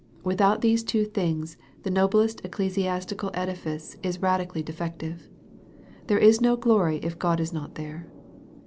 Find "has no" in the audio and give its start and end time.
6.23-6.55